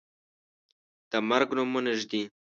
[1.11, 2.21] د مرګ نومونه ږدي